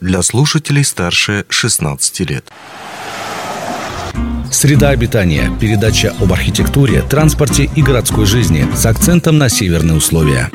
[0.00, 2.50] для слушателей старше 16 лет.
[4.50, 5.50] Среда обитания.
[5.60, 10.50] Передача об архитектуре, транспорте и городской жизни с акцентом на северные условия.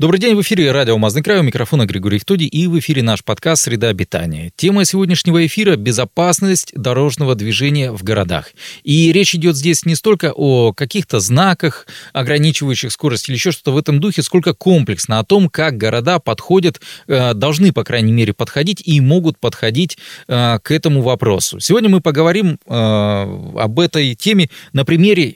[0.00, 3.22] Добрый день, в эфире радио «Алмазный край», у микрофона Григорий Хтуди и в эфире наш
[3.22, 4.50] подкаст «Среда обитания».
[4.56, 8.52] Тема сегодняшнего эфира– безопасность дорожного движения в городах.
[8.82, 13.76] И речь идет здесь не столько о каких-то знаках, ограничивающих скорость или еще что-то в
[13.76, 18.80] этом духе, сколько комплексно о том, как города подходят, э, должны, по крайней мере, подходить
[18.82, 19.98] и могут подходить
[20.28, 21.60] э, к этому вопросу.
[21.60, 25.34] Сегодня мы поговорим э, об этой теме на примере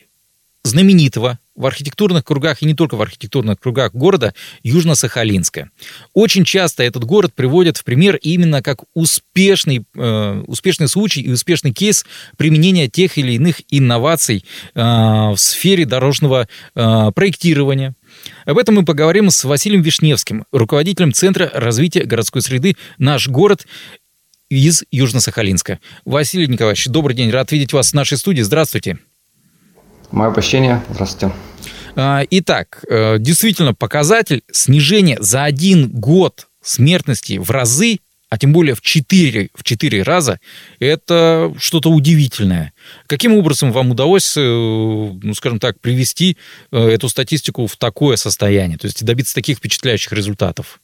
[0.63, 5.69] знаменитого в архитектурных кругах и не только в архитектурных кругах города Южно-Сахалинска.
[6.13, 11.73] Очень часто этот город приводят в пример именно как успешный, э, успешный случай и успешный
[11.73, 12.05] кейс
[12.37, 14.45] применения тех или иных инноваций
[14.75, 17.95] э, в сфере дорожного э, проектирования.
[18.45, 23.67] Об этом мы поговорим с Василием Вишневским, руководителем Центра развития городской среды «Наш город»
[24.49, 25.79] из Южно-Сахалинска.
[26.05, 28.43] Василий Николаевич, добрый день, рад видеть вас в нашей студии.
[28.43, 28.99] Здравствуйте.
[30.15, 30.81] Мое почтение.
[30.91, 31.35] Здравствуйте.
[31.97, 37.99] А, итак, э, действительно показатель снижения за один год смертности в разы,
[38.29, 40.39] а тем более в 4, в 4 раза,
[40.79, 42.73] это что-то удивительное.
[43.09, 46.37] Каким образом вам удалось, э, ну, скажем так, привести
[46.71, 50.81] э, эту статистику в такое состояние, то есть добиться таких впечатляющих результатов?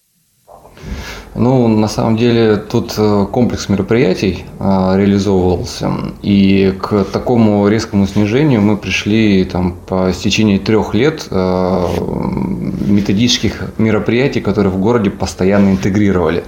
[1.34, 5.92] Ну, на самом деле, тут э, комплекс мероприятий а, реализовывался,
[6.22, 11.88] и к такому резкому снижению мы пришли там, по стечении трех лет а,
[12.84, 16.42] методических мероприятий, которые в городе постоянно интегрировали.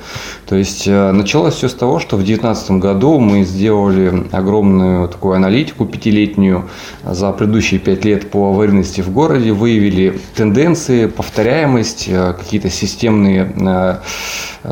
[0.47, 5.37] То есть э, началось все с того, что в 2019 году мы сделали огромную такую
[5.37, 6.69] аналитику пятилетнюю
[7.05, 13.53] за предыдущие пять лет по аварийности в городе, выявили тенденции, повторяемость, э, какие-то системные
[14.65, 14.72] Э,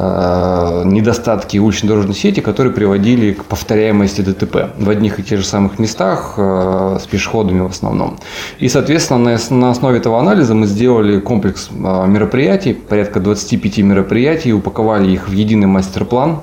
[0.84, 6.34] недостатки улично-дорожной сети, которые приводили к повторяемости ДТП в одних и тех же самых местах
[6.36, 8.18] э, с пешеходами в основном.
[8.58, 15.10] И, соответственно, на основе этого анализа мы сделали комплекс э, мероприятий, порядка 25 мероприятий, упаковали
[15.10, 16.40] их в единый мастер-план,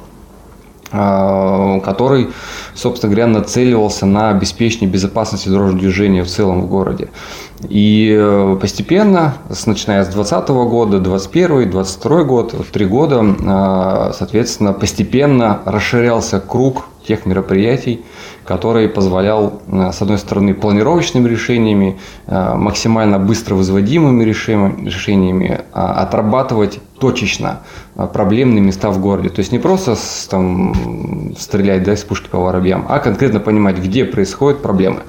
[0.89, 2.29] который,
[2.73, 7.09] собственно говоря, нацеливался на обеспечение безопасности дорожного движения в целом в городе.
[7.69, 9.33] И э, постепенно,
[9.65, 17.25] начиная с 2020 года, 2021, 2022 год, три года, э, соответственно, постепенно расширялся круг тех
[17.25, 18.05] мероприятий,
[18.45, 27.61] который позволял, э, с одной стороны, планировочными решениями, максимально быстро возводимыми решениями отрабатывать точечно
[27.95, 29.29] проблемные места в городе.
[29.29, 29.95] То есть не просто
[30.29, 35.01] там, стрелять да, из пушки по воробьям, а конкретно понимать, где происходят проблемы.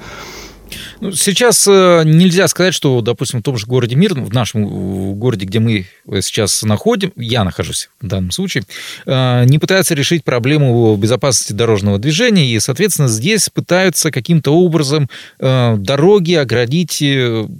[1.01, 5.45] Ну, сейчас э, нельзя сказать, что, допустим, в том же городе Мир, в нашем городе,
[5.45, 5.85] где мы
[6.21, 8.63] сейчас находим, я нахожусь в данном случае,
[9.05, 15.77] э, не пытаются решить проблему безопасности дорожного движения, и, соответственно, здесь пытаются каким-то образом э,
[15.77, 17.01] дороги оградить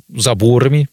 [0.10, 0.90] заборами,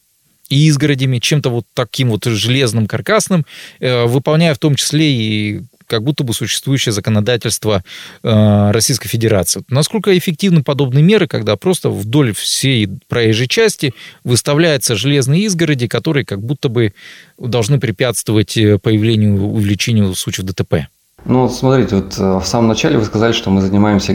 [0.48, 3.44] и изгородями, чем-то вот таким вот железным, каркасным,
[3.80, 7.82] выполняя в том числе и как будто бы существующее законодательство
[8.22, 9.62] э, Российской Федерации.
[9.68, 13.94] Насколько эффективны подобные меры, когда просто вдоль всей проезжей части
[14.24, 16.92] выставляются железные изгороди, которые как будто бы
[17.38, 20.88] должны препятствовать э, появлению, увеличению случаев ДТП?
[21.24, 24.14] Ну, смотрите, вот э, в самом начале вы сказали, что мы занимаемся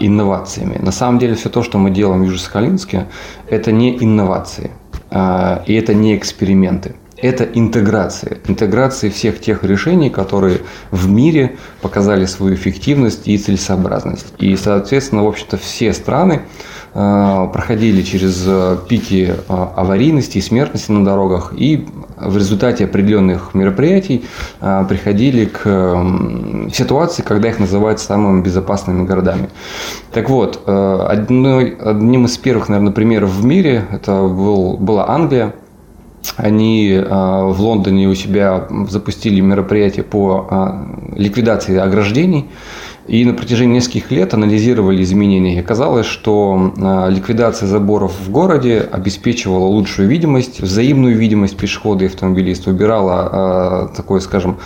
[0.00, 0.78] инновациями.
[0.78, 3.06] На самом деле все то, что мы делаем в Южно-Сахалинске,
[3.48, 4.70] это не инновации,
[5.66, 8.38] и это не эксперименты это интеграция.
[8.48, 10.60] Интеграция всех тех решений, которые
[10.90, 14.34] в мире показали свою эффективность и целесообразность.
[14.38, 16.42] И, соответственно, в общем-то, все страны
[16.94, 23.54] э, проходили через э, пики э, аварийности и смертности на дорогах и в результате определенных
[23.54, 24.24] мероприятий
[24.60, 29.48] приходили к ситуации, когда их называют самыми безопасными городами.
[30.12, 35.52] Так вот, одной, одним из первых, наверное, примеров в мире это был, была Англия,
[36.36, 42.48] они а, в Лондоне у себя запустили мероприятие по а, ликвидации ограждений.
[43.08, 45.56] И на протяжении нескольких лет анализировали изменения.
[45.56, 52.06] И оказалось, что а, ликвидация заборов в городе обеспечивала лучшую видимость, взаимную видимость пешехода и
[52.06, 54.58] автомобилиста, убирала такое, скажем,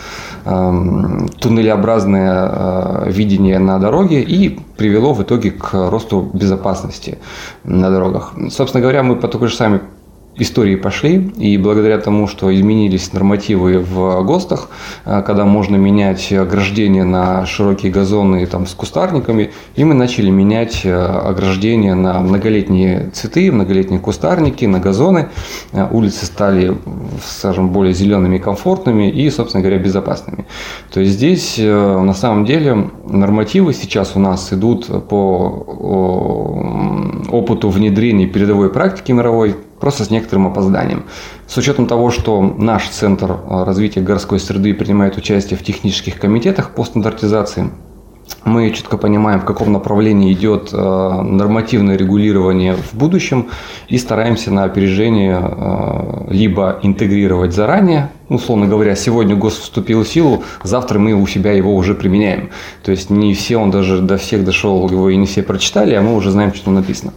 [0.45, 7.17] туннелеобразное видение на дороге и привело в итоге к росту безопасности
[7.63, 8.33] на дорогах.
[8.51, 9.79] Собственно говоря, мы по такой же самой
[10.37, 14.69] истории пошли, и благодаря тому, что изменились нормативы в ГОСТах,
[15.05, 20.81] э, когда можно менять ограждение на широкие газоны там, с кустарниками, и мы начали менять
[20.83, 25.29] э, ограждение на многолетние цветы, многолетние кустарники, на газоны.
[25.71, 26.77] Э, улицы стали,
[27.25, 30.45] скажем, более зелеными комфортными и, собственно говоря, безопасными.
[30.93, 35.47] То есть здесь на самом деле нормативы сейчас у нас идут по
[37.29, 41.03] опыту внедрения передовой практики мировой, просто с некоторым опозданием.
[41.47, 46.71] С учетом того, что наш Центр э, развития городской среды принимает участие в технических комитетах
[46.71, 47.69] по стандартизации,
[48.43, 53.49] мы четко понимаем, в каком направлении идет э, нормативное регулирование в будущем
[53.87, 60.43] и стараемся на опережение э, либо интегрировать заранее условно говоря, сегодня ГОСТ вступил в силу,
[60.63, 62.49] завтра мы у себя его уже применяем.
[62.83, 66.01] То есть не все, он даже до всех дошел, его и не все прочитали, а
[66.01, 67.13] мы уже знаем, что написано.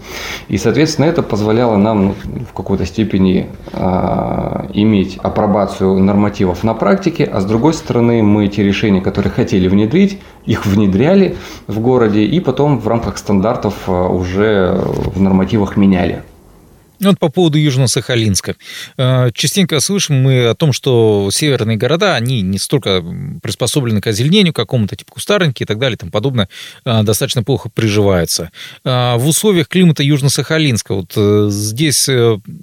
[0.49, 2.15] И, соответственно, это позволяло нам ну,
[2.49, 8.63] в какой-то степени э, иметь апробацию нормативов на практике, а с другой стороны, мы те
[8.63, 11.37] решения, которые хотели внедрить, их внедряли
[11.67, 14.81] в городе и потом в рамках стандартов а, уже
[15.15, 16.23] в нормативах меняли.
[17.01, 18.57] Вот по поводу Южно-Сахалинска.
[18.99, 23.03] Э, частенько слышим мы о том, что северные города, они не столько
[23.43, 26.49] приспособлены к озеленению какому-то, типа кустарники и так далее, тому подобное,
[26.85, 28.51] э, достаточно плохо приживаются.
[28.85, 32.09] Э, в условиях климата Южно-Сахалинска, вот здесь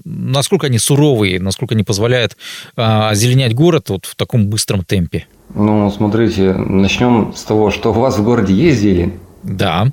[0.06, 2.38] насколько они суровые, насколько они позволяют
[2.75, 5.25] озеленять город вот в таком быстром темпе?
[5.54, 9.19] Ну, смотрите, начнем с того, что у вас в городе есть зелень.
[9.44, 9.88] Да.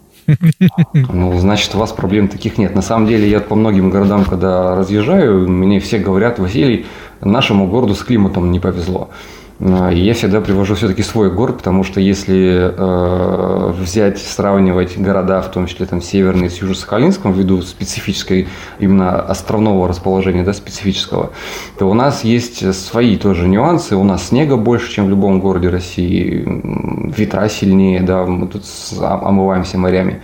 [0.92, 2.74] Ну, значит, у вас проблем таких нет.
[2.74, 6.86] На самом деле, я по многим городам, когда разъезжаю, мне все говорят, Василий,
[7.20, 9.10] нашему городу с климатом не повезло.
[9.60, 15.50] А, я всегда привожу все-таки свой город, потому что если э, взять, сравнивать города, в
[15.50, 18.48] том числе там северные с Южно-Сахалинском, ввиду специфической
[18.78, 21.30] именно островного расположения, да, специфического,
[21.78, 23.96] то у нас есть свои тоже нюансы.
[23.96, 26.44] У нас снега больше, чем в любом городе России,
[27.16, 28.64] ветра сильнее, да, мы тут
[29.00, 30.20] омываемся морями.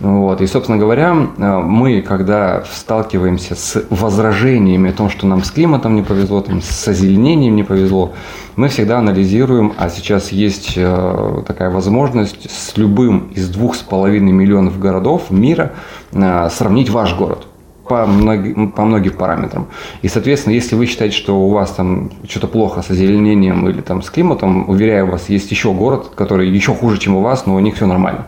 [0.00, 0.40] Вот.
[0.42, 5.96] И, собственно говоря, э, мы, когда сталкиваемся с возражениями о том, что нам с климатом
[5.96, 8.12] не повезло, там, с озеленением не повезло,
[8.56, 14.32] мы всегда анализируем, а сейчас есть э, такая возможность с любым из двух с половиной
[14.32, 15.72] миллионов городов мира
[16.12, 17.46] э, сравнить ваш город
[17.88, 19.68] по, многим, по многим параметрам.
[20.02, 24.02] И, соответственно, если вы считаете, что у вас там что-то плохо с озеленением или там
[24.02, 27.60] с климатом, уверяю вас, есть еще город, который еще хуже, чем у вас, но у
[27.60, 28.26] них все нормально.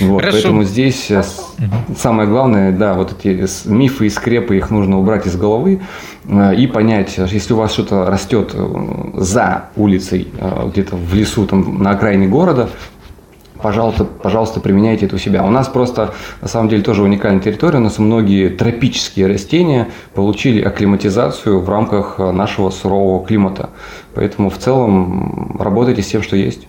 [0.00, 1.94] Вот, поэтому здесь угу.
[1.96, 5.80] самое главное, да, вот эти мифы и скрепы, их нужно убрать из головы
[6.26, 8.54] э, и понять, если у вас что-то растет
[9.14, 10.28] за улицей,
[10.72, 12.68] где-то в лесу, там, на окраине города,
[13.62, 15.44] пожалуйста, пожалуйста, применяйте это у себя.
[15.44, 17.78] У нас просто, на самом деле, тоже уникальная территория.
[17.78, 23.70] У нас многие тропические растения получили акклиматизацию в рамках нашего сурового климата.
[24.14, 26.66] Поэтому в целом работайте с тем, что есть.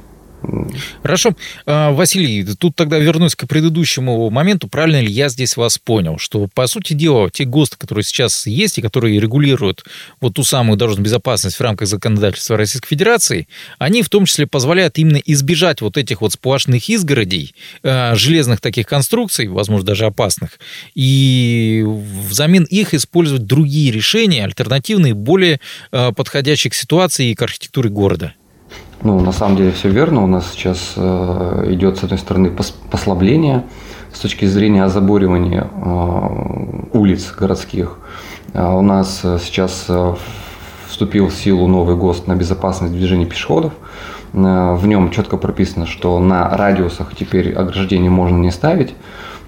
[1.03, 1.33] Хорошо.
[1.65, 4.67] А, Василий, тут тогда вернусь к предыдущему моменту.
[4.67, 8.77] Правильно ли я здесь вас понял, что, по сути дела, те ГОСТы, которые сейчас есть
[8.77, 9.83] и которые регулируют
[10.21, 13.47] вот ту самую дорожную безопасность в рамках законодательства Российской Федерации,
[13.79, 17.53] они в том числе позволяют именно избежать вот этих вот сплошных изгородей,
[17.83, 20.59] а, железных таких конструкций, возможно, даже опасных,
[20.95, 25.59] и взамен их использовать другие решения, альтернативные, более
[25.91, 28.33] а, подходящие к ситуации и к архитектуре города?
[29.01, 30.23] Ну, на самом деле все верно.
[30.23, 32.51] У нас сейчас э, идет, с одной стороны,
[32.91, 33.63] послабление
[34.11, 37.97] с точки зрения озаборивания э, улиц городских.
[38.53, 39.87] А у нас э, сейчас
[40.87, 43.73] вступил в силу новый ГОСТ на безопасность движения пешеходов.
[44.33, 48.93] В нем четко прописано, что на радиусах теперь ограждение можно не ставить.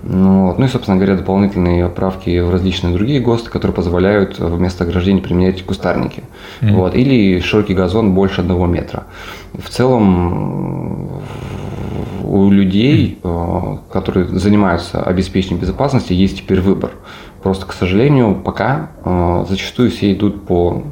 [0.03, 0.57] Ну, вот.
[0.57, 5.63] ну и, собственно говоря, дополнительные правки в различные другие ГОСТы, которые позволяют вместо ограждения применять
[5.63, 6.23] кустарники.
[6.61, 6.73] Mm-hmm.
[6.73, 6.95] Вот.
[6.95, 9.03] Или широкий газон больше одного метра.
[9.53, 11.21] В целом
[12.23, 13.79] у людей, mm-hmm.
[13.91, 16.91] которые занимаются обеспечением безопасности, есть теперь выбор.
[17.43, 20.83] Просто, к сожалению, пока э, зачастую все идут по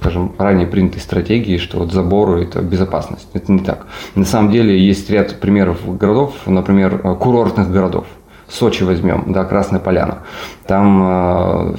[0.00, 3.28] скажем, ранее принятой стратегии, что вот заборы– это безопасность.
[3.34, 3.86] Это не так.
[4.14, 8.06] На самом деле есть ряд примеров городов, например, курортных городов.
[8.48, 10.18] Сочи возьмем, да, Красная Поляна.
[10.66, 11.76] Там э,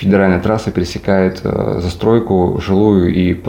[0.00, 3.42] федеральная трасса пересекает э, застройку жилую и,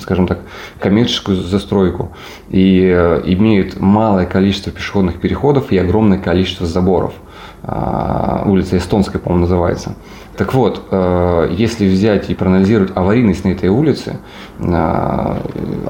[0.00, 0.40] скажем так,
[0.78, 2.12] коммерческую застройку.
[2.48, 7.14] И э, имеет малое количество пешеходных переходов и огромное количество заборов.
[7.62, 9.94] А, улица Эстонская, по-моему, называется.
[10.40, 14.20] Так вот, э, если взять и проанализировать аварийность на этой улице,
[14.58, 15.36] э,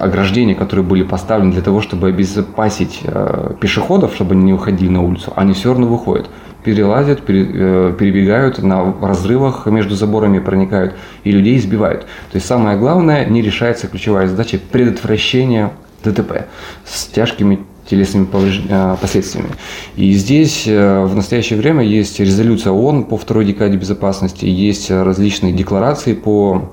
[0.00, 5.02] ограждения, которые были поставлены для того, чтобы обезопасить э, пешеходов, чтобы они не выходили на
[5.02, 6.28] улицу, они все равно выходят.
[6.64, 12.00] перелазят, перебегают на разрывах между заборами, проникают и людей избивают.
[12.33, 15.71] То есть самое главное, не решается ключевая задача предотвращения
[16.02, 16.47] ДТП
[16.85, 19.50] с тяжкими телесными э, последствиями.
[19.97, 25.52] И здесь э, в настоящее время есть резолюция ООН по второй декаде безопасности, есть различные
[25.52, 26.70] декларации по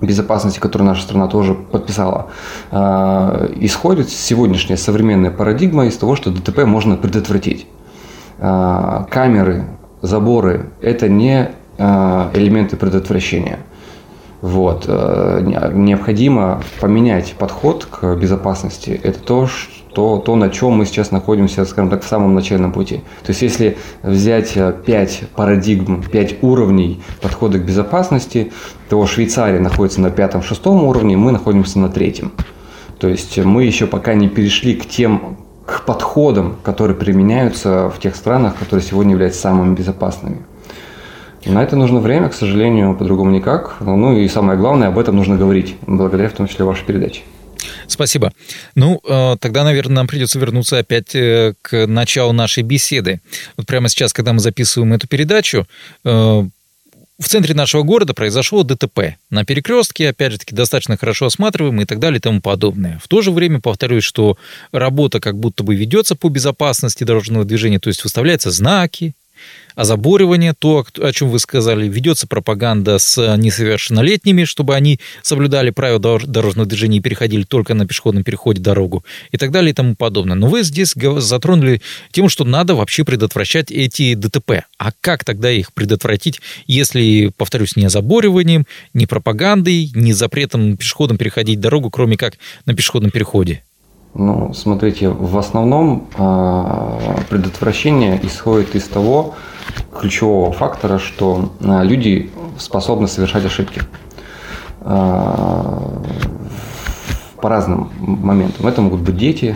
[0.00, 2.30] безопасности, которую наша страна тоже подписала,
[2.70, 7.66] исходит сегодняшняя современная парадигма из того, что ДТП можно предотвратить.
[8.40, 9.64] А, камеры,
[10.00, 13.58] заборы– это не а, элементы предотвращения.
[14.40, 14.84] Вот.
[14.86, 19.00] Э, необходимо поменять подход к безопасности.
[19.02, 22.98] Это то, что, то, на чем мы сейчас находимся, скажем так, в самом начальном пути.
[23.24, 28.52] То есть, если взять э, пять парадигм, пять уровней подхода к безопасности,
[28.88, 32.32] то Швейцария находится на пятом-шестом уровне, мы находимся на третьем.
[33.00, 38.16] То есть, мы еще пока не перешли к тем к подходам, которые применяются в тех
[38.16, 40.46] странах, которые сегодня являются самыми безопасными.
[41.44, 43.76] На это нужно время, к сожалению, по-другому никак.
[43.80, 47.22] Ну и самое главное, об этом нужно говорить, благодаря в том числе вашей передаче.
[47.86, 48.32] Спасибо.
[48.74, 53.20] Ну, э, тогда, наверное, нам придется вернуться опять э, к началу нашей беседы.
[53.56, 55.66] Вот прямо сейчас, когда мы записываем эту передачу,
[56.04, 56.08] э,
[57.18, 59.16] в центре нашего города произошло ДТП.
[59.28, 63.00] На перекрестке, опять же таки, достаточно хорошо осматриваемый и так далее и тому подобное.
[63.02, 64.38] В то же время, повторюсь, что
[64.70, 69.14] работа как будто бы ведется по безопасности дорожного движения, то есть выставляются знаки,
[69.78, 76.68] озаборивание, то, о чем вы сказали, ведется пропаганда с несовершеннолетними, чтобы они соблюдали правила дорожного
[76.68, 80.34] движения и переходили только на пешеходном переходе дорогу и так далее и тому подобное.
[80.34, 81.80] Но вы здесь затронули
[82.10, 84.64] тему, что надо вообще предотвращать эти ДТП.
[84.78, 91.60] А как тогда их предотвратить, если, повторюсь, не озабориванием, не пропагандой, не запретом пешеходам переходить
[91.60, 92.34] дорогу, кроме как
[92.66, 93.62] на пешеходном переходе?
[94.14, 99.36] Ну, смотрите, в основном э, предотвращение исходит из того
[99.98, 103.80] ключевого фактора, что э, люди способны совершать ошибки
[104.80, 105.72] э,
[107.40, 108.66] по разным моментам.
[108.66, 109.54] Это могут быть дети,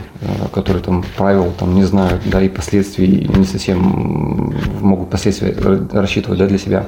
[0.55, 5.53] которые там правил там не знают, да, и последствий не совсем могут последствия
[5.93, 6.87] рассчитывать да, для себя.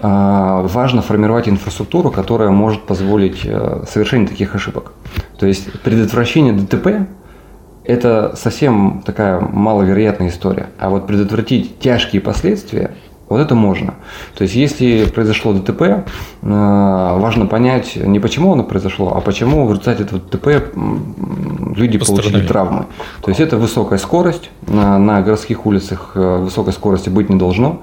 [0.00, 4.92] Важно формировать инфраструктуру, которая может позволить совершение таких ошибок.
[5.38, 7.06] То есть предотвращение ДТП–
[7.84, 10.70] это совсем такая маловероятная история.
[10.78, 12.92] А вот предотвратить тяжкие последствия
[13.28, 13.94] вот это можно.
[14.36, 16.02] То есть, если произошло ДТП, э,
[16.42, 20.74] важно понять не почему оно произошло, а почему в результате этого ДТП
[21.76, 22.86] люди получили травмы.
[23.22, 24.50] То есть, это высокая скорость.
[24.66, 27.82] На, на городских улицах э, высокой скорости быть не должно.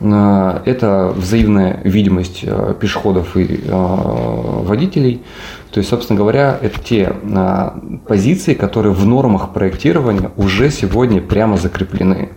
[0.00, 2.44] Э, это взаимная видимость
[2.78, 5.22] пешеходов и водителей.
[5.70, 7.12] То есть, собственно говоря, это те
[8.06, 12.28] позиции, которые в нормах проектирования уже сегодня прямо закреплены.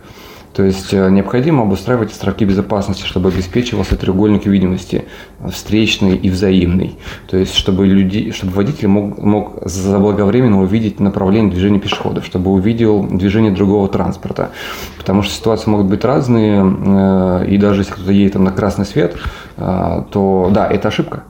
[0.58, 5.04] То есть э, необходимо обустраивать островки безопасности, чтобы обеспечивался треугольник видимости
[5.52, 6.98] встречный и взаимный.
[7.30, 13.04] То есть чтобы, люди, чтобы водитель мог, мог заблаговременно увидеть направление движения пешеходов, чтобы увидел
[13.04, 14.50] движение другого транспорта.
[14.96, 18.84] Потому что ситуации могут быть разные, э, и даже если кто-то едет там на красный
[18.84, 19.16] свет,
[19.58, 21.22] э, то да, это ошибка.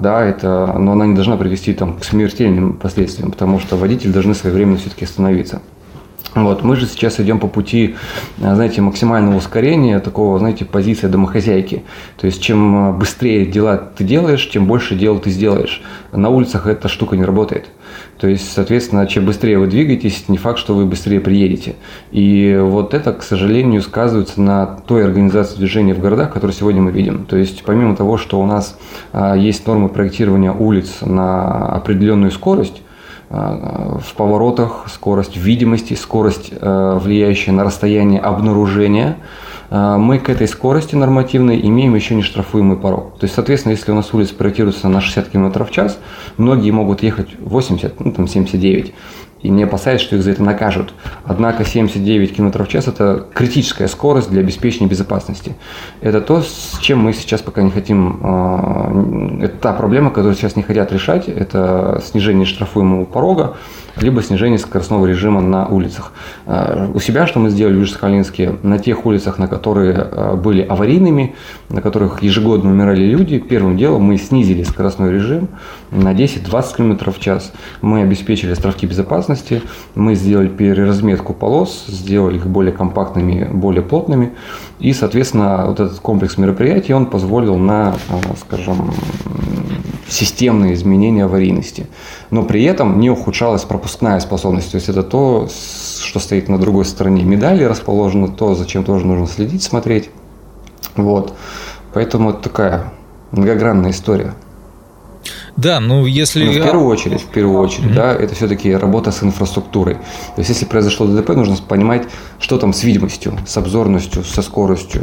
[0.00, 4.34] Да, это, но она не должна привести там, к смертельным последствиям, потому что водители должны
[4.34, 5.60] своевременно все-таки остановиться.
[6.34, 7.96] Вот, мы же сейчас идем по пути,
[8.38, 11.82] э, знаете, максимального ускорения, такого, знаете, позиции домохозяйки.
[12.20, 15.82] То есть, чем э, быстрее дела ты делаешь, тем больше дел ты сделаешь.
[16.12, 17.66] На улицах эта штука не работает.
[18.18, 21.76] То есть, соответственно, чем быстрее вы двигаетесь, не факт, что вы быстрее приедете.
[22.10, 26.90] И вот это, к сожалению, сказывается на той организации движения в городах, которую сегодня мы
[26.90, 27.24] видим.
[27.24, 28.76] То есть, помимо того, что у нас
[29.12, 32.82] а, есть нормы проектирования улиц на определенную скорость,
[33.30, 39.18] в поворотах, скорость видимости, скорость, э, влияющая на расстояние обнаружения,
[39.70, 43.18] э, мы к этой скорости нормативной имеем еще не штрафуемый порог.
[43.18, 45.98] То есть, соответственно, если у нас улица проектируется на 60 км в час,
[46.38, 48.94] многие могут ехать 80, ну там 79
[49.42, 50.94] и не опасаясь, что их за это накажут.
[51.24, 55.54] Однако 79 км в час– это критическая скорость для обеспечения безопасности.
[56.00, 60.56] Это то, с чем мы сейчас пока не хотим, а, это та проблема, которую сейчас
[60.56, 63.56] не хотят решать, это снижение штрафуемого порога,
[64.00, 66.12] либо снижение скоростного режима на улицах.
[66.46, 70.62] А, у себя, что мы сделали в Южно-Сахалинске, на тех улицах, на которые а, были
[70.62, 71.34] аварийными,
[71.68, 75.48] на которых ежегодно умирали люди, первым делом мы снизили скоростной режим
[75.90, 77.52] на 10-20 км в час.
[77.82, 79.62] Мы обеспечили островки безопасности,
[79.94, 84.32] мы сделали переразметку полос, сделали их более компактными, более плотными.
[84.80, 87.96] И, соответственно, вот этот комплекс мероприятий, он позволил на,
[88.40, 88.94] скажем,
[90.08, 91.86] системные изменения аварийности.
[92.30, 94.70] Но при этом не ухудшалась пропускная способность.
[94.70, 99.26] То есть это то, что стоит на другой стороне медали расположено, то, зачем тоже нужно
[99.26, 100.10] следить, смотреть.
[100.96, 101.34] Вот.
[101.92, 102.92] Поэтому это такая
[103.32, 104.34] многогранная история.
[105.58, 106.44] Да, ну если...
[106.44, 107.94] Ну, в первую очередь, в первую очередь, mm-hmm.
[107.94, 109.94] да, это все-таки работа с инфраструктурой.
[109.96, 112.04] То есть, если произошло ДТП, нужно понимать,
[112.38, 115.02] что там с видимостью, с обзорностью, со скоростью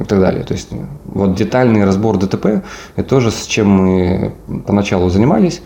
[0.00, 0.42] и так далее.
[0.44, 0.70] То есть,
[1.04, 2.64] вот детальный разбор ДТП–
[2.96, 4.34] это тоже с чем мы
[4.66, 5.60] поначалу занимались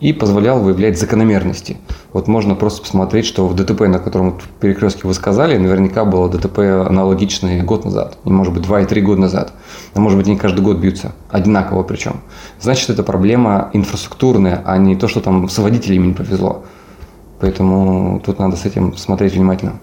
[0.00, 1.78] и позволял выявлять закономерности.
[2.12, 6.28] Вот можно просто посмотреть, что в ДТП, на котором в перекрестке вы сказали, наверняка было
[6.28, 9.52] ДТП аналогичное год назад, и может быть два и три года назад.
[9.94, 12.20] А может быть они каждый год бьются, одинаково причем.
[12.60, 16.64] Значит, это проблема инфраструктурная, а не то, что там с водителями не повезло.
[17.40, 19.78] Поэтому тут надо с этим смотреть внимательно.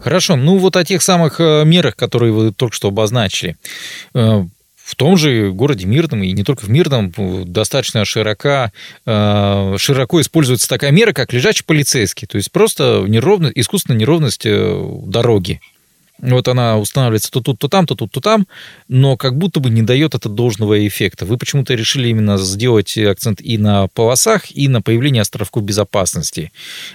[0.00, 3.56] Хорошо, ну вот о тех самых э, мерах, которые вы только что обозначили.
[4.84, 7.10] В том же городе Мирном, и не только в Мирном,
[7.46, 8.70] достаточно широко,
[9.06, 12.26] э, широко используется такая мера, как лежачий полицейский.
[12.26, 15.62] То есть просто неровность, искусственная неровность э, дороги.
[16.32, 18.46] Вот она устанавливается то тут, то там, то тут, то там,
[18.88, 21.26] но как будто бы не дает это должного эффекта.
[21.26, 26.50] Вы почему-то решили именно сделать акцент и на полосах, и на появление островков безопасности.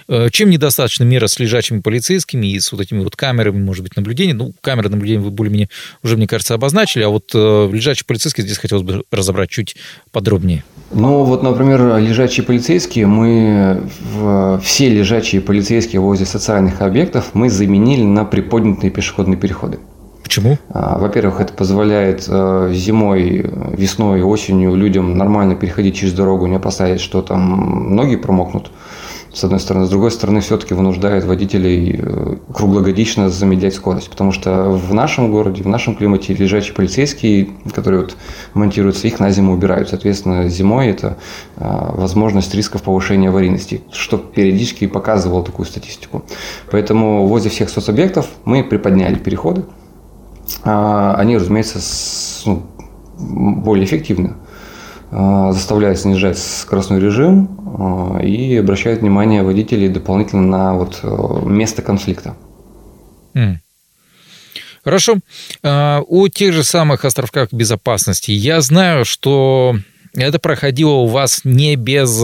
[0.08, 3.96] Э, чем недостаточно мера с лежачими полицейскими и с вот этими вот камерами, может быть,
[3.96, 4.34] наблюдения?
[4.34, 5.68] Ну, камеры наблюдения вы более-менее
[6.02, 9.76] уже, мне кажется, обозначили, а вот э, лежачий полицейский здесь хотелось бы разобрать чуть
[10.10, 10.64] подробнее.
[10.92, 13.82] Ну, вот, например, лежачие полицейские, мы
[14.62, 19.78] все лежачие полицейские возле социальных объектов мы заменили на приподнятые пешеходные переходы.
[20.22, 20.58] Почему?
[20.68, 27.00] А, во-первых, это позволяет э, зимой, весной, осенью людям нормально переходить через дорогу, не опасаясь,
[27.00, 28.70] что там ноги промокнут
[29.32, 29.86] с одной стороны.
[29.86, 34.10] С другой стороны, все-таки вынуждает водителей э, круглогодично замедлять скорость.
[34.10, 38.16] Потому что в нашем городе, в нашем климате лежачие полицейские, которые вот
[38.54, 39.88] монтируются, их на зиму убирают.
[39.88, 41.16] Соответственно, зимой это
[41.56, 46.24] э, возможность рисков повышения аварийности, что периодически показывало такую статистику.
[46.70, 49.64] Поэтому возле всех соцобъектов мы приподняли переходы.
[50.64, 51.78] А, они, разумеется,
[52.46, 52.62] ну,
[53.16, 54.34] более эффективны.
[55.12, 57.48] А, заставляет снижать скоростной режим
[57.78, 62.36] а, и обращает внимание водителей дополнительно на вот э, место конфликта.
[64.84, 65.16] Хорошо.
[65.62, 68.30] А, о тех же самых островках безопасности.
[68.30, 69.76] Я знаю, что
[70.14, 72.22] это проходило у вас не без,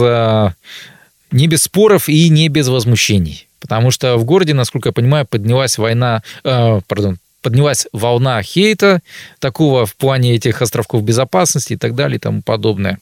[1.31, 3.47] не без споров и не без возмущений.
[3.59, 7.17] Потому что в городе, насколько я понимаю, поднялась война, э, пардон,
[7.47, 9.01] поднялась волна хейта
[9.39, 12.99] такого в плане этих островков безопасности и так далее и тому подобное.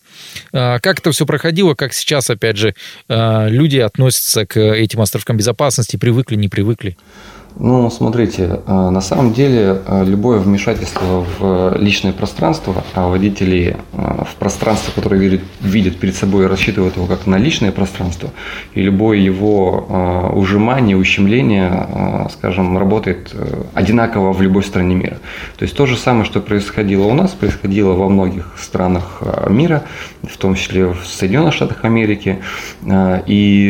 [0.53, 2.75] А, как это все проходило, как сейчас, опять же,
[3.09, 6.95] а, люди относятся к этим островкам безопасности, привыкли, не привыкли?
[7.57, 14.23] Ну, смотрите, э, на самом деле э, любое вмешательство в личное пространство, а водители э,
[14.29, 18.31] в пространство, которое видят, видят перед собой, рассчитывают его как на личное пространство,
[18.73, 23.33] и любое его ужимание, ущемление, скажем, работает
[23.73, 25.17] одинаково в любой стране мира.
[25.57, 29.83] То есть то же самое, что происходило у нас, происходило во многих странах мира,
[30.23, 32.39] в том числе в Соединенных Штатах Америки,
[32.85, 33.69] и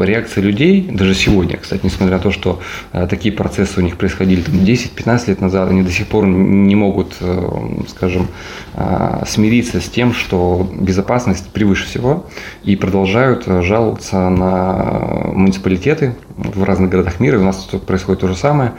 [0.00, 4.42] реакция людей, даже сегодня, кстати, несмотря на то, что Э, такие процессы у них происходили
[4.42, 7.48] там, 10-15 лет назад, они до сих пор не могут, э,
[7.88, 8.28] скажем,
[8.74, 12.26] э, смириться с тем, что безопасность превыше всего,
[12.64, 18.36] и продолжают жаловаться на муниципалитеты в разных городах мира, у нас тут происходит то же
[18.36, 18.72] самое.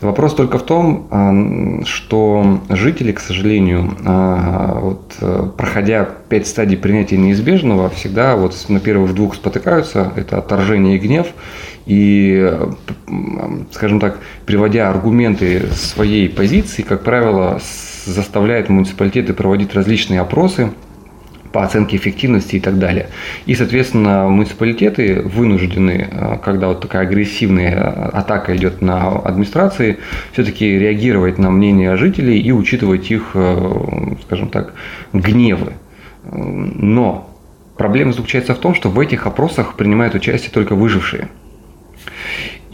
[0.00, 8.36] Вопрос только в том, что жители, к сожалению, вот, проходя пять стадий принятия неизбежного, всегда
[8.36, 11.26] вот на первых двух спотыкаются, это отторжение и гнев,
[11.86, 12.50] и,
[13.72, 17.60] скажем так, приводя аргументы своей позиции, как правило,
[18.06, 20.70] заставляет муниципалитеты проводить различные опросы
[21.52, 23.10] по оценке эффективности и так далее.
[23.46, 29.98] И, соответственно, муниципалитеты вынуждены, э, когда вот такая агрессивная атака идет на администрации,
[30.32, 34.74] все-таки реагировать на мнение жителей и учитывать их, э, скажем так,
[35.12, 35.74] гневы.
[36.24, 37.30] Но
[37.76, 41.28] проблема заключается в том, что в этих опросах принимают участие только выжившие–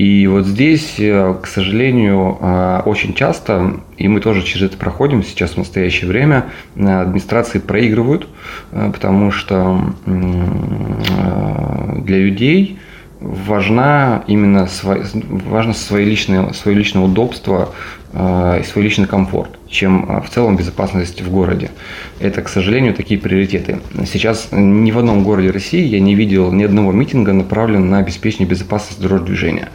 [0.01, 5.23] и вот здесь, э, к сожалению, э, очень часто, и мы тоже через это проходим
[5.23, 8.27] сейчас в настоящее время, э, администрации проигрывают,
[8.71, 12.79] потому что для людей
[13.21, 17.75] важна именно свой, важно свое личное, свое личное удобство
[18.15, 19.60] и свой личный комфорт.
[19.71, 21.71] Чем а, в целом безопасность в городе.
[22.19, 23.79] Это, к сожалению, такие приоритеты.
[24.05, 28.49] Сейчас ни в одном городе России я не видел ни одного митинга, направленного на обеспечение
[28.49, 29.69] безопасности дорожного движения.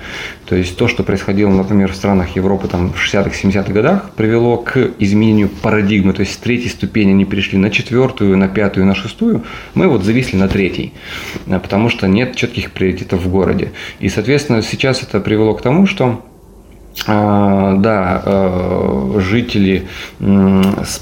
[0.46, 4.58] То есть то, что происходило, например, в странах Европы там, в 60-х, 70-х годах, привело
[4.58, 6.14] к изменению парадигмы.
[6.14, 9.44] То есть с третьей ступени они перешли на четвертую, на пятую, на шестую.
[9.74, 10.94] Мы вот зависли на третьей,
[11.48, 13.72] а, потому что нет четких приоритетов в городе.
[14.00, 16.22] И, соответственно, сейчас это привело к тому, что
[17.06, 19.88] да, э, жители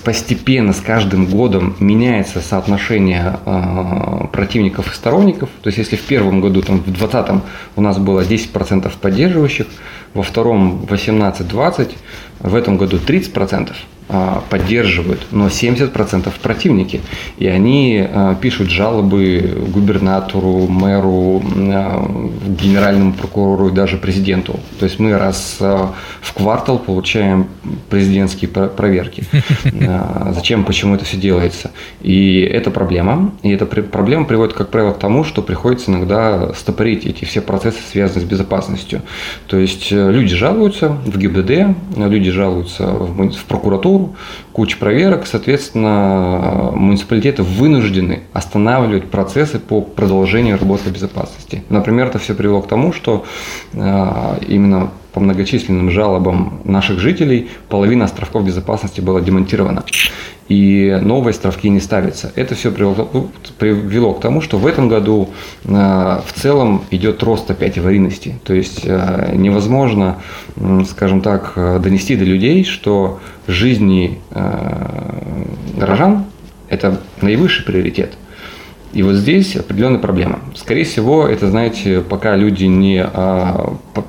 [0.03, 5.49] постепенно с каждым годом меняется соотношение а, противников и сторонников.
[5.61, 7.43] То есть, если в первом году, там, в 2020
[7.75, 9.67] у нас было 10% поддерживающих,
[10.13, 11.91] во втором 18-20,
[12.39, 13.73] в этом году 30%.
[14.09, 17.01] А, поддерживают, но 70% противники.
[17.37, 22.05] И они а, пишут жалобы губернатору, мэру, а,
[22.45, 24.59] генеральному прокурору и даже президенту.
[24.79, 27.47] То есть мы раз в квартал получаем
[27.89, 29.23] президентские проверки.
[30.31, 31.71] Зачем, почему это все делается?
[32.01, 33.33] И это проблема.
[33.41, 37.79] И эта проблема приводит, как правило, к тому, что приходится иногда стопорить эти все процессы,
[37.89, 39.01] связанные с безопасностью.
[39.47, 44.15] То есть э, люди жалуются в ГИБДД, люди жалуются в прокуратуру,
[44.51, 51.63] куча проверок, соответственно, муниципалитеты вынуждены останавливать процессы по продолжению работы безопасности.
[51.69, 53.25] Например, это все привело к тому, что
[53.73, 59.83] э, именно по многочисленным жалобам наших жителей половина островков безопасности была демонтирована
[60.49, 62.31] и новые островки не ставятся.
[62.35, 65.29] Это все привело, привело к тому, что в этом году
[65.63, 68.35] э, в целом идет рост опять аварийности.
[68.43, 70.17] То есть э, невозможно,
[70.89, 75.15] скажем так, донести до людей, что жизни э,
[75.77, 76.25] горожан–
[76.69, 78.13] это наивысший приоритет.
[78.93, 80.39] И вот здесь определенная проблема.
[80.55, 83.05] Скорее всего, это, знаете, пока люди не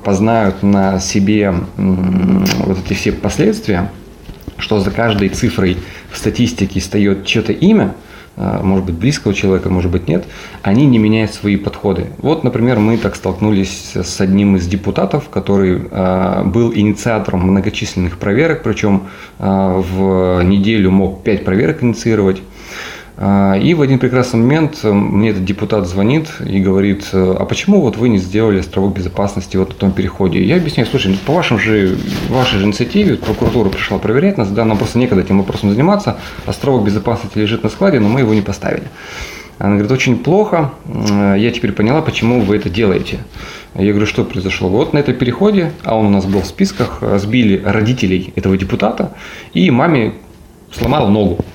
[0.03, 3.91] познают на себе вот эти все последствия,
[4.57, 5.77] что за каждой цифрой
[6.11, 7.95] в статистике стоит чье-то имя,
[8.37, 10.25] а, может быть, близкого человека, может быть, нет,
[10.61, 12.07] они не меняют свои подходы.
[12.17, 18.63] Вот, например, мы так столкнулись с одним из депутатов, который а, был инициатором многочисленных проверок,
[18.63, 19.03] причем
[19.39, 22.41] а, в неделю мог пять проверок инициировать.
[23.17, 27.45] А, и в один прекрасный момент э, мне этот депутат звонит и говорит, э, а
[27.45, 30.43] почему вот вы не сделали островок безопасности вот на том переходе?
[30.43, 31.97] Я объясняю, слушай, по вашим же,
[32.29, 36.83] вашей же инициативе прокуратура пришла проверять нас, да, нам просто некогда этим вопросом заниматься, островок
[36.83, 38.83] безопасности лежит на складе, но мы его не поставили.
[39.59, 43.19] Она говорит, очень плохо, э, я теперь поняла, почему вы это делаете.
[43.75, 44.67] Я говорю, что произошло?
[44.67, 49.13] Вот на этом переходе, а он у нас был в списках, сбили родителей этого депутата,
[49.53, 50.15] и маме
[50.73, 51.45] сломала ногу.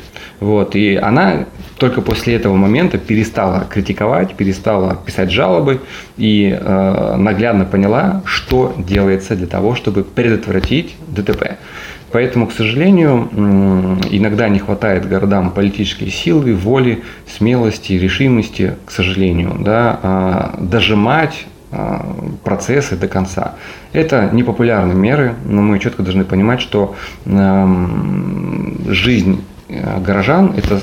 [0.41, 1.45] Вот, и она
[1.77, 5.83] только после этого момента перестала критиковать, перестала писать жалобы
[6.17, 11.59] и э, наглядно поняла, что делается для того, чтобы предотвратить ДТП.
[12.11, 13.29] Поэтому, к сожалению,
[14.11, 22.05] иногда не хватает городам политической силы, воли, смелости, решимости, к сожалению, да, а, дожимать а,
[22.43, 23.55] процессы до конца.
[23.93, 26.97] Это непопулярные меры, но мы четко должны понимать, что
[28.89, 29.50] жизнь Э,
[29.99, 30.83] горожан– это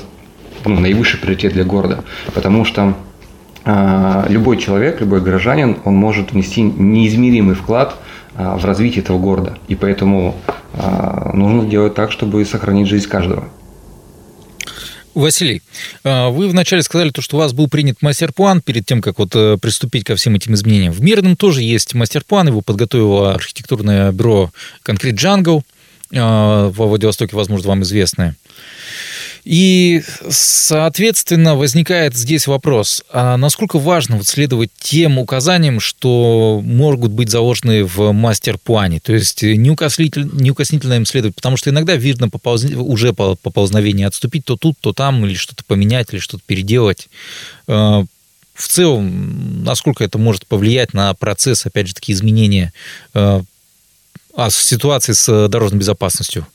[0.64, 2.94] ну, наивысший приоритет для города, потому что
[3.64, 7.96] э, любой человек, любой горожанин, он может внести неизмеримый вклад
[8.34, 9.58] э, в развитие этого города.
[9.68, 10.36] И поэтому
[10.74, 13.44] э, нужно делать так, чтобы сохранить жизнь каждого.
[15.14, 15.62] Василий,
[16.04, 19.34] э, вы вначале сказали, то, что у вас был принят мастер-план перед тем, как вот
[19.34, 20.92] э, приступить ко всем этим изменениям.
[20.92, 24.50] В Мирном тоже есть мастер-план, его подготовило архитектурное бюро
[24.82, 25.62] «Конкрет Джангл»,
[26.10, 28.34] в Владивостоке, возможно, вам известное.
[29.44, 37.30] И, соответственно, возникает здесь вопрос, а насколько важно вот следовать тем указаниям, что могут быть
[37.30, 42.64] заложены в мастер-плане, то есть неукоснительно, неукоснительно им следовать, потому что иногда видно пополз...
[42.64, 47.08] уже поползновение отступить то тут, то там, или что-то поменять, или что-то переделать.
[47.66, 48.04] А,
[48.52, 52.74] в целом, насколько это может повлиять на процесс, опять же, такие изменения
[53.14, 53.42] а,
[54.34, 56.46] а ситуации с дорожной безопасностью?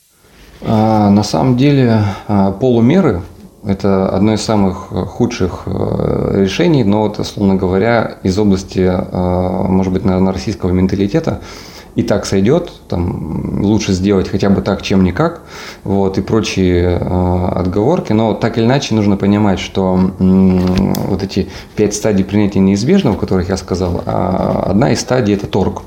[0.66, 3.22] А, на самом деле а, полумеры–
[3.64, 9.92] это одно из самых худших э, решений, но вот, условно говоря, из области, а, может
[9.92, 11.40] быть, наверное, российского менталитета
[11.94, 15.42] и так сойдет, там лучше сделать хотя бы так, чем никак,
[15.84, 20.58] вот, и прочие э, отговорки, но так или иначе нужно понимать, что э,
[21.08, 25.82] вот эти пять стадий принятия неизбежного, о которых я сказал, одна из стадий– это торг.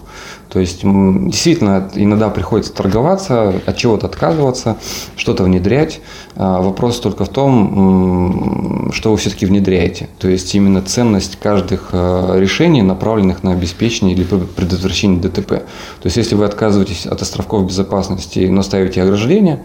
[0.49, 4.77] То есть действительно иногда приходится торговаться, от чего-то отказываться,
[5.15, 5.99] что-то внедрять.
[6.35, 10.09] А вопрос только в том, что вы все-таки внедряете.
[10.19, 15.49] То есть именно ценность каждых э, решений, направленных на обеспечение или предотвращение ДТП.
[15.49, 19.63] То есть если вы отказываетесь от островков безопасности, но ставите ограждение,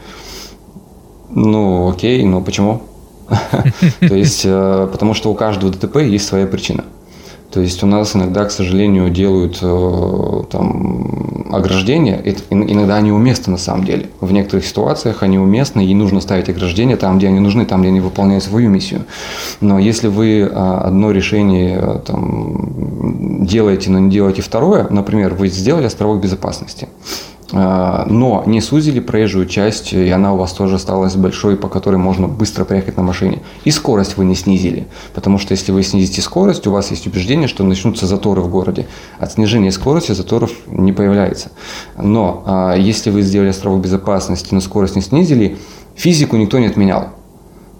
[1.34, 2.82] Ну, окей, но почему?
[4.00, 6.84] То есть, э, потому что у каждого ДТП есть своя причина.
[7.52, 12.16] То есть у нас иногда, к сожалению, делают э, там ограждения.
[12.24, 14.08] Это, иногда они уместны на самом деле.
[14.20, 17.90] В некоторых ситуациях они уместны, и нужно ставить ограждения там, где они нужны, там, где
[17.90, 19.04] они выполняют свою миссию.
[19.60, 25.84] Но если вы э, одно решение там, делаете, но не делаете второе, например, вы сделали
[25.84, 26.88] островок безопасности–
[27.52, 32.26] но не сузили проезжую часть, и она у вас тоже осталась большой, по которой можно
[32.26, 33.42] быстро проехать на машине.
[33.64, 37.48] И скорость вы не снизили, потому что если вы снизите скорость, у вас есть убеждение,
[37.48, 38.86] что начнутся заторы в городе.
[39.18, 41.52] От снижения скорости заторов не появляется.
[41.96, 45.58] Но а, если вы сделали островок безопасности, но скорость не снизили,
[45.94, 47.10] физику никто не отменял.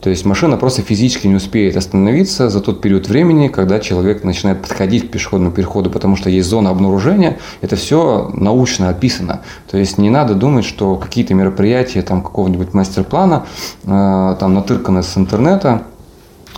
[0.03, 4.61] То есть машина просто физически не успеет остановиться за тот период времени, когда человек начинает
[4.61, 7.39] подходить к пешеходному переходу, потому что есть зона обнаружения.
[7.61, 9.43] Это все научно описано.
[9.71, 13.47] То есть не надо думать, что какие-то мероприятия там какого-нибудь мастер-плана,
[13.85, 15.85] э, там натырканы с интернета,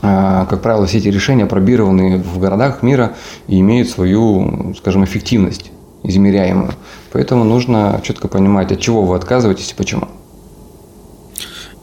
[0.01, 3.13] э, как правило, все эти решения пробированы в городах мира
[3.47, 5.71] и имеют свою, скажем, эффективность
[6.03, 6.71] измеряемую.
[7.13, 10.09] Поэтому нужно четко понимать, от чего вы отказываетесь и почему.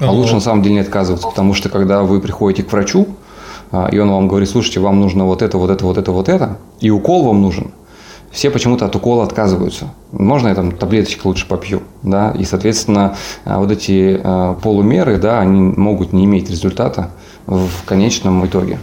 [0.07, 3.07] А лучше на самом деле не отказываться, потому что когда вы приходите к врачу,
[3.71, 6.27] а, и он вам говорит, слушайте, вам нужно вот это, вот это, вот это, вот
[6.27, 7.71] это, и укол вам нужен,
[8.31, 9.93] все почему-то от укола отказываются.
[10.11, 14.19] Можно я там таблеточки лучше попью, да, и, соответственно, а, вот эти
[14.61, 17.11] полумеры, да, они могут не иметь результата
[17.45, 18.79] в конечном итоге.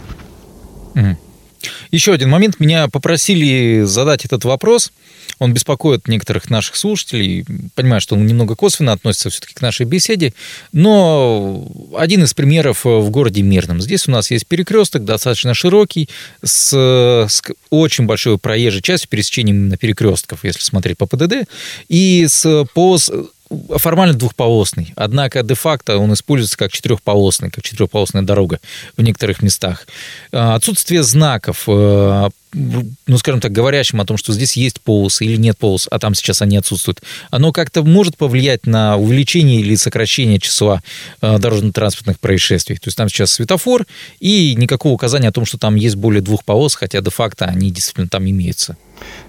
[1.91, 2.59] Еще один момент.
[2.59, 4.91] Меня попросили задать этот вопрос–
[5.39, 7.45] он беспокоит некоторых наших слушателей.
[7.75, 10.33] Понимаю, что он немного косвенно относится все-таки к нашей беседе.
[10.73, 11.67] Но
[11.97, 13.81] один из примеров в городе Мирном.
[13.81, 16.09] Здесь у нас есть перекресток, достаточно широкий,
[16.43, 21.47] с, с очень большой проезжей частью, пересечением на перекрестков, если смотреть по ПДД,
[21.87, 22.97] и с, по
[23.77, 28.59] формально двухполосный, однако де-факто он используется как четырехполосный, как четырехполосная дорога
[28.95, 29.87] в некоторых местах.
[30.31, 35.35] А, отсутствие знаков, э, ну, скажем так, говорящим о том, что здесь есть полосы или
[35.35, 40.39] нет полос, а там сейчас они отсутствуют, оно как-то может повлиять на увеличение или сокращение
[40.39, 40.81] числа
[41.21, 42.77] э, дорожно-транспортных происшествий.
[42.77, 43.85] То есть там сейчас светофор
[44.19, 48.07] и никакого указания о том, что там есть более двух полос, хотя де-факто они действительно
[48.07, 48.77] там имеются.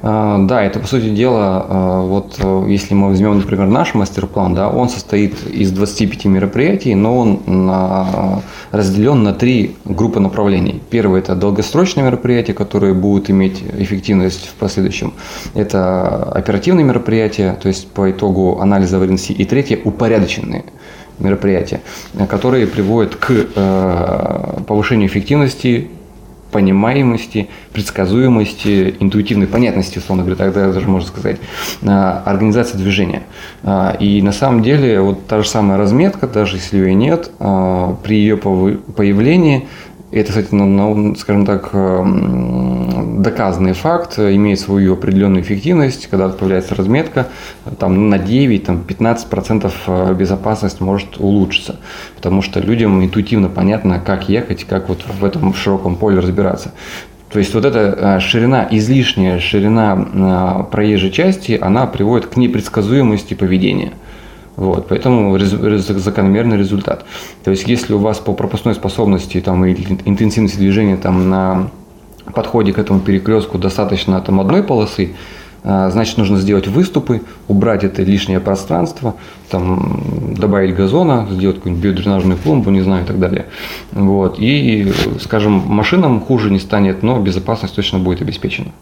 [0.03, 4.55] А, да, это по сути дела, а, вот э, если мы возьмем, например, наш мастер-план,
[4.55, 10.81] да, он состоит из 25 мероприятий, но он на, разделен на три группы направлений.
[10.89, 15.13] Первое– это долгосрочные мероприятия, которые будут иметь эффективность в последующем.
[15.55, 19.33] Это оперативные мероприятия, то есть по итогу анализа аварийности.
[19.33, 20.65] И третье– упорядоченные
[21.19, 21.83] мероприятия,
[22.29, 25.89] которые приводят к э, повышению эффективности
[26.51, 31.39] понимаемости, предсказуемости, интуитивной понятности, условно говоря, тогда даже можно сказать,
[31.83, 33.23] а, организация движения.
[33.63, 37.97] А, и на самом деле вот та же самая разметка, даже если ее нет, а,
[38.03, 39.69] при ее появлении
[40.13, 41.71] это, кстати, ну, ну, скажем так,
[43.23, 47.29] доказанный факт, имеет свою определенную эффективность, когда появляется разметка,
[47.79, 51.77] там на 9, там 15% э, безопасность может улучшиться,
[52.17, 56.73] потому что людям интуитивно понятно, как ехать, как вот в этом широком поле разбираться.
[57.33, 63.35] То есть вот эта э, ширина, излишняя ширина э, проезжей части, она приводит к непредсказуемости
[63.35, 63.93] поведения.
[64.57, 67.07] Вот, поэтому закономерный результат.
[67.45, 71.71] То есть, если у вас по пропускной способности там, или интенсивности движения там, на
[72.31, 75.15] подходе к этому перекрестку достаточно там, одной полосы,
[75.63, 79.15] а, значит, нужно сделать выступы, убрать это лишнее пространство,
[79.51, 83.47] там, добавить газона, сделать какую-нибудь биодренажную клумбу, не знаю, и так далее.
[83.93, 84.39] Вот.
[84.39, 88.73] И, скажем, машинам хуже не станет, но безопасность точно будет обеспечена.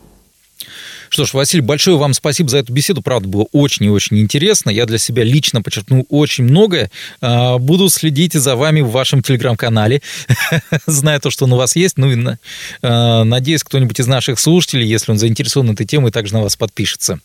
[1.09, 3.03] Что ж, Василий, большое вам спасибо за эту беседу.
[3.03, 4.71] Правда, было очень и очень интересно.
[4.71, 6.91] Я для себя лично подчеркнул очень многое.
[7.21, 10.03] А, буду следить за вами в вашем телеграм-канале,
[10.87, 11.99] зная то, что он у вас есть.
[11.99, 12.37] Ну и
[12.83, 17.21] а, надеюсь, кто-нибудь из наших слушателей, если он заинтересован этой темой, также на вас подпишется.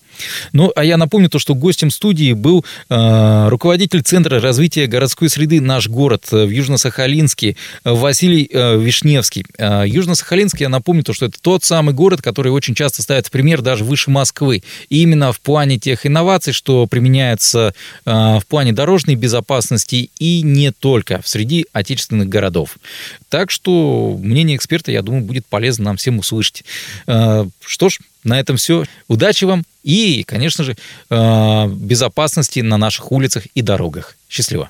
[0.54, 5.60] Ну, а я напомню то, что гостем студии был э, руководитель Центра развития городской среды
[5.60, 9.46] «Наш город» в Южно-Сахалинске Василий э, Вишневский.
[9.58, 13.62] Южно-Сахалинск, я напомню то, что это тот самый город, который очень часто ставит в пример
[13.62, 14.63] даже выше Москвы.
[14.89, 17.73] И именно в плане тех инноваций, что применяется
[18.05, 22.77] э, в плане дорожной безопасности и не только среди отечественных городов.
[23.29, 26.63] Так что мнение эксперта, я думаю, будет полезно нам всем услышать.
[27.07, 28.86] Э, что ж, на этом все.
[29.07, 30.77] Удачи вам и, конечно же,
[31.09, 34.15] э, безопасности на наших улицах и дорогах.
[34.29, 34.69] Счастливо.